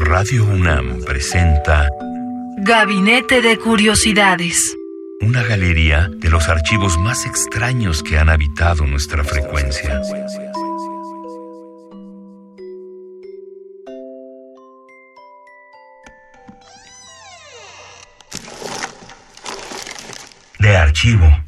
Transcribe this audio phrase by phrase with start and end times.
[0.00, 1.88] Radio UNAM presenta
[2.58, 4.76] Gabinete de Curiosidades.
[5.20, 10.00] Una galería de los archivos más extraños que han habitado nuestra frecuencia.
[20.60, 21.47] De archivo.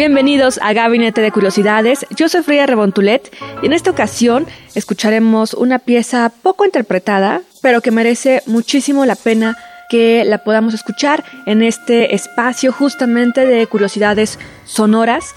[0.00, 2.06] Bienvenidos a Gabinete de Curiosidades.
[2.16, 7.90] Yo soy Frida Rebontulet y en esta ocasión escucharemos una pieza poco interpretada, pero que
[7.90, 9.58] merece muchísimo la pena
[9.90, 15.34] que la podamos escuchar en este espacio justamente de curiosidades sonoras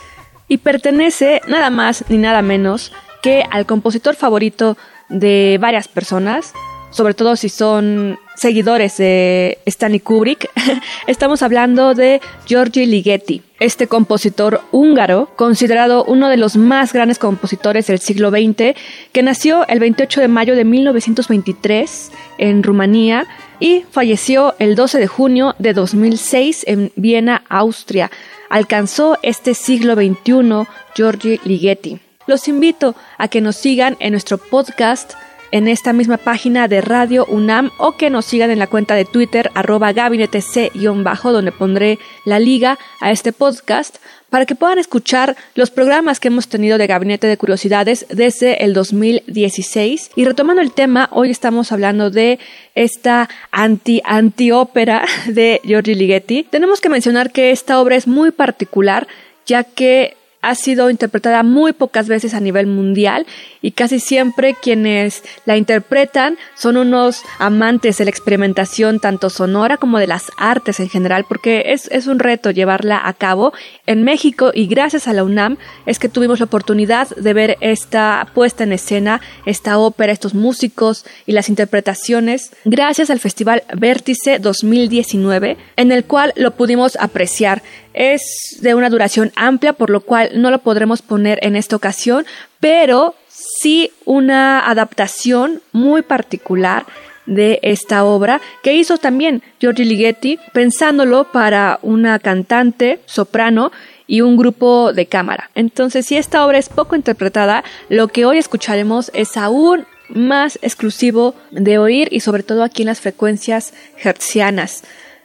[0.47, 4.77] y pertenece nada más ni nada menos que al compositor favorito
[5.09, 6.53] de varias personas,
[6.93, 10.49] sobre todo si son seguidores de Stanley Kubrick,
[11.07, 17.87] estamos hablando de Giorgi Ligeti, este compositor húngaro, considerado uno de los más grandes compositores
[17.87, 18.75] del siglo XX,
[19.11, 23.25] que nació el 28 de mayo de 1923 en Rumanía
[23.59, 28.11] y falleció el 12 de junio de 2006 en Viena, Austria.
[28.49, 31.99] Alcanzó este siglo XXI Giorgi Ligeti.
[32.27, 35.13] Los invito a que nos sigan en nuestro podcast
[35.53, 39.05] en esta misma página de Radio UNAM o que nos sigan en la cuenta de
[39.05, 43.97] Twitter arroba gabinete C-bajo donde pondré la liga a este podcast
[44.31, 48.73] para que puedan escuchar los programas que hemos tenido de Gabinete de Curiosidades desde el
[48.73, 50.09] 2016.
[50.15, 52.39] Y retomando el tema, hoy estamos hablando de
[52.73, 56.47] esta anti-anti-ópera de Giorgi Ligeti.
[56.49, 59.07] Tenemos que mencionar que esta obra es muy particular
[59.45, 63.25] ya que ha sido interpretada muy pocas veces a nivel mundial
[63.61, 69.97] y casi siempre quienes la interpretan son unos amantes de la experimentación tanto sonora como
[69.97, 73.53] de las artes en general porque es, es un reto llevarla a cabo
[73.87, 78.27] en México y gracias a la UNAM es que tuvimos la oportunidad de ver esta
[78.33, 85.57] puesta en escena, esta ópera, estos músicos y las interpretaciones gracias al Festival Vértice 2019
[85.77, 87.63] en el cual lo pudimos apreciar.
[87.93, 92.25] Es de una duración amplia, por lo cual no lo podremos poner en esta ocasión,
[92.59, 96.85] pero sí una adaptación muy particular
[97.25, 103.71] de esta obra que hizo también Giorgi Ligeti pensándolo para una cantante soprano
[104.07, 105.49] y un grupo de cámara.
[105.55, 111.33] Entonces, si esta obra es poco interpretada, lo que hoy escucharemos es aún más exclusivo
[111.51, 113.73] de oír y sobre todo aquí en las frecuencias
[114.03, 114.83] hertzianas.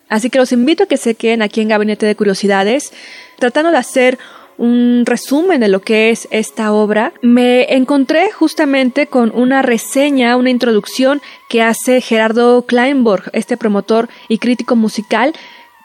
[0.09, 2.93] Así que los invito a que se queden aquí en Gabinete de Curiosidades,
[3.39, 4.19] tratando de hacer
[4.59, 10.51] un resumen de lo que es esta obra, me encontré justamente con una reseña, una
[10.51, 15.33] introducción que hace Gerardo Kleinborg, este promotor y crítico musical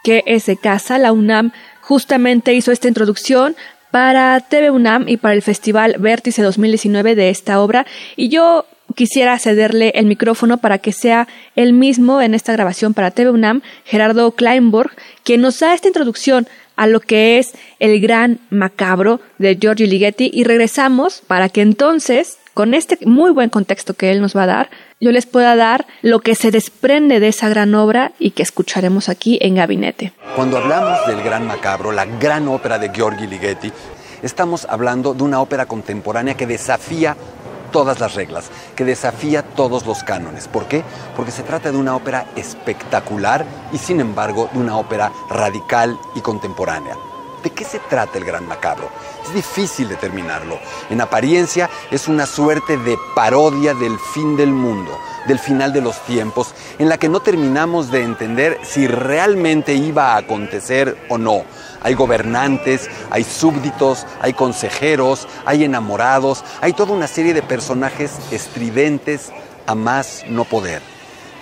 [0.03, 1.51] que es de casa, la UNAM
[1.81, 3.55] justamente hizo esta introducción
[3.89, 7.85] para TV UNAM y para el Festival Vértice 2019 de esta obra.
[8.15, 13.11] Y yo quisiera cederle el micrófono para que sea él mismo en esta grabación para
[13.11, 14.91] TV UNAM, Gerardo Kleinborg,
[15.23, 20.29] quien nos da esta introducción a lo que es el gran macabro de Giorgio Ligeti
[20.33, 24.47] y regresamos para que entonces, con este muy buen contexto que él nos va a
[24.47, 24.69] dar,
[24.99, 29.09] yo les pueda dar lo que se desprende de esa gran obra y que escucharemos
[29.09, 30.13] aquí en Gabinete.
[30.35, 33.71] Cuando hablamos del gran macabro, la gran ópera de Giorgi Ligeti,
[34.21, 37.17] estamos hablando de una ópera contemporánea que desafía
[37.73, 38.45] todas las reglas,
[38.77, 40.47] que desafía todos los cánones.
[40.47, 40.83] ¿Por qué?
[41.17, 46.21] Porque se trata de una ópera espectacular y sin embargo de una ópera radical y
[46.21, 46.95] contemporánea.
[47.43, 48.89] ¿De qué se trata el Gran Macabro?
[49.25, 50.57] Es difícil determinarlo.
[50.89, 54.97] En apariencia es una suerte de parodia del fin del mundo,
[55.27, 60.13] del final de los tiempos, en la que no terminamos de entender si realmente iba
[60.13, 61.43] a acontecer o no.
[61.81, 69.31] Hay gobernantes, hay súbditos, hay consejeros, hay enamorados, hay toda una serie de personajes estridentes
[69.65, 70.81] a más no poder.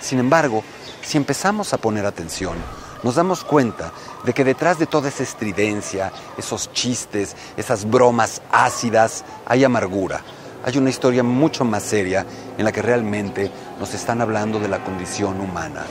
[0.00, 0.64] Sin embargo,
[1.02, 2.56] si empezamos a poner atención,
[3.02, 3.92] nos damos cuenta
[4.24, 10.22] de que detrás de toda esa estridencia, esos chistes, esas bromas ácidas, hay amargura.
[10.64, 12.24] hay una historia mucho más seria
[12.56, 13.50] en la que realmente
[13.82, 15.82] nos están hablando de la condición humana.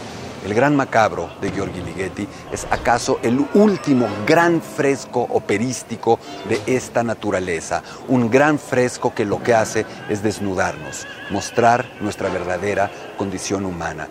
[0.45, 6.17] El Gran Macabro de Giorgi Ligeti es acaso el último gran fresco operístico
[6.47, 12.89] de esta naturaleza, un gran fresco que lo que hace es desnudarnos, mostrar nuestra verdadera
[13.17, 14.07] condición humana.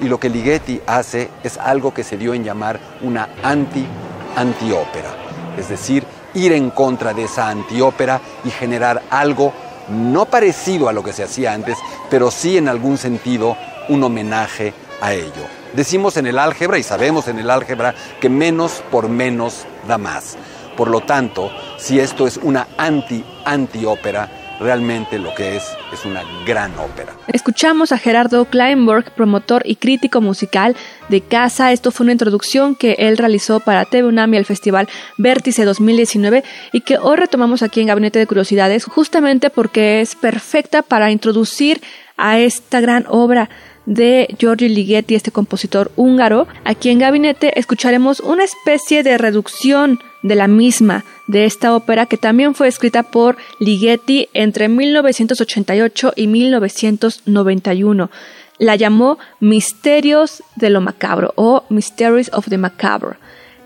[0.00, 5.10] Y lo que Ligeti hace es algo que se dio en llamar una anti-antiópera,
[5.56, 6.04] es decir,
[6.34, 9.52] ir en contra de esa antiópera y generar algo
[9.88, 11.76] no parecido a lo que se hacía antes,
[12.10, 13.56] pero sí en algún sentido
[13.88, 15.46] un homenaje a ello.
[15.72, 20.36] Decimos en el álgebra y sabemos en el álgebra que menos por menos da más.
[20.76, 26.78] Por lo tanto, si esto es una anti-anti-ópera, realmente lo que es es una gran
[26.78, 27.14] ópera.
[27.32, 30.76] Escuchamos a Gerardo Kleinberg, promotor y crítico musical
[31.08, 31.72] de Casa.
[31.72, 36.44] Esto fue una introducción que él realizó para TV UNAM y el Festival Vértice 2019
[36.72, 41.80] y que hoy retomamos aquí en Gabinete de Curiosidades justamente porque es perfecta para introducir
[42.16, 43.48] a esta gran obra
[43.86, 46.46] de Giorgio Ligeti, este compositor húngaro.
[46.64, 52.16] Aquí en Gabinete escucharemos una especie de reducción de la misma de esta ópera que
[52.16, 58.10] también fue escrita por Ligeti entre 1988 y 1991.
[58.58, 63.16] La llamó Misterios de lo Macabro o Mysteries of the Macabre.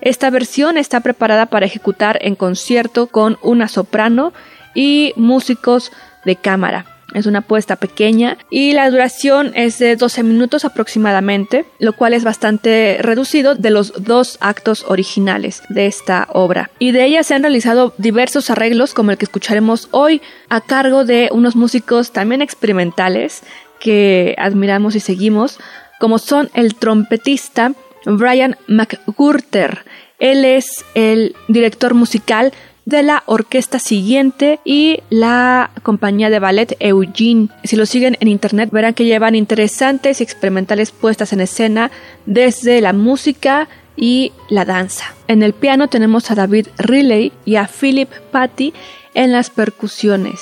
[0.00, 4.32] Esta versión está preparada para ejecutar en concierto con una soprano
[4.74, 5.90] y músicos
[6.24, 6.93] de cámara.
[7.14, 12.24] Es una puesta pequeña y la duración es de 12 minutos aproximadamente, lo cual es
[12.24, 16.70] bastante reducido de los dos actos originales de esta obra.
[16.78, 21.04] Y de ella se han realizado diversos arreglos como el que escucharemos hoy a cargo
[21.04, 23.42] de unos músicos también experimentales
[23.78, 25.58] que admiramos y seguimos,
[26.00, 27.72] como son el trompetista
[28.06, 29.84] Brian McGurter.
[30.18, 32.52] Él es el director musical
[32.84, 37.48] de la orquesta siguiente y la compañía de ballet Eugene.
[37.64, 41.90] Si lo siguen en internet verán que llevan interesantes y experimentales puestas en escena
[42.26, 45.14] desde la música y la danza.
[45.28, 48.74] En el piano tenemos a David Riley y a Philip Patty
[49.14, 50.40] en las percusiones.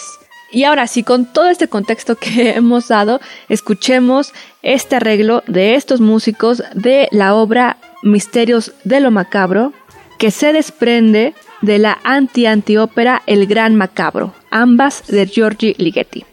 [0.51, 6.01] Y ahora sí, con todo este contexto que hemos dado, escuchemos este arreglo de estos
[6.01, 9.73] músicos de la obra Misterios de lo Macabro,
[10.19, 16.25] que se desprende de la anti-antiópera El Gran Macabro, ambas de Giorgi Ligeti.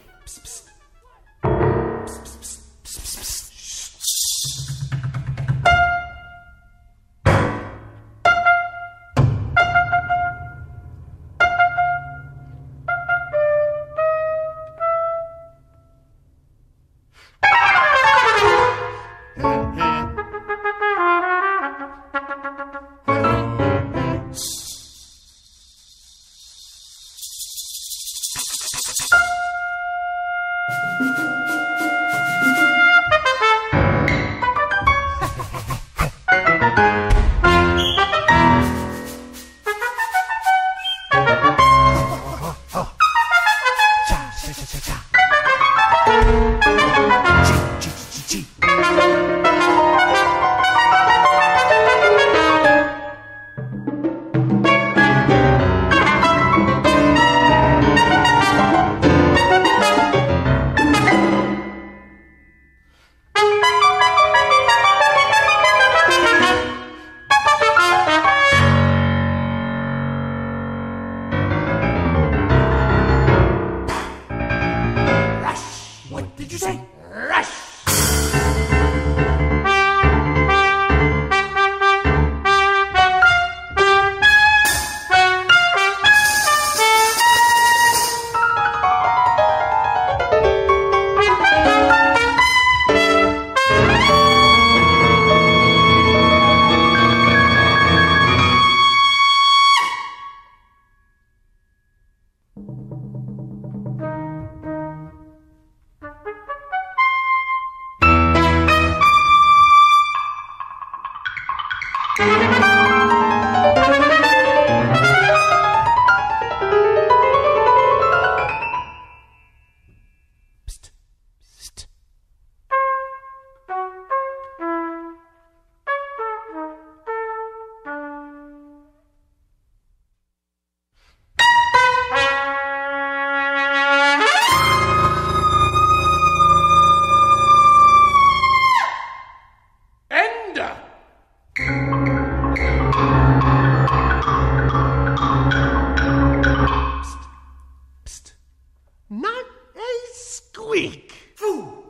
[149.12, 151.12] Not a squeak.
[151.34, 151.89] Foo!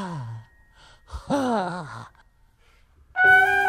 [0.00, 0.46] は
[1.06, 1.32] あ。
[1.34, 3.59] はあ。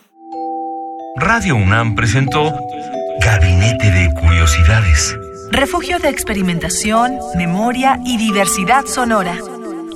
[1.17, 2.55] Radio UNAM presentó
[3.21, 5.17] Gabinete de Curiosidades
[5.53, 9.37] refugio de experimentación, memoria y diversidad sonora.